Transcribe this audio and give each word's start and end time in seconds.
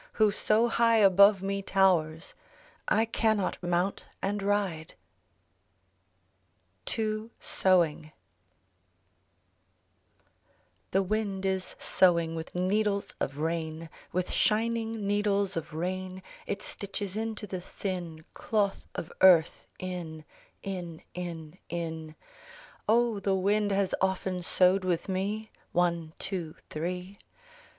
Who 0.13 0.31
so 0.31 0.67
high 0.67 0.95
above 0.95 1.43
me 1.43 1.61
towers 1.61 2.33
I 2.87 3.05
cannot 3.05 3.61
mount 3.61 4.05
and 4.19 4.41
ride, 4.41 4.95
TWO 6.87 7.29
SEWING 7.39 8.11
The 10.89 11.03
wind 11.03 11.45
is 11.45 11.75
sewing 11.77 12.33
with 12.33 12.55
needles 12.55 13.13
of 13.19 13.37
rain; 13.37 13.91
With 14.11 14.31
shining 14.31 15.05
needles 15.05 15.55
of 15.55 15.71
rain 15.71 16.23
It 16.47 16.63
stitches 16.63 17.15
into 17.15 17.45
the 17.45 17.61
thin 17.61 18.25
Cloth 18.33 18.87
of 18.95 19.11
earth— 19.21 19.67
in, 19.77 20.25
In, 20.63 21.03
in, 21.13 21.59
in. 21.69 22.15
(Oh, 22.89 23.19
the 23.19 23.35
wind 23.35 23.69
has 23.71 23.93
often 24.01 24.41
sewed 24.41 24.83
with 24.83 25.07
me! 25.07 25.51
One, 25.73 26.13
two, 26.17 26.55
three.) 26.71 27.19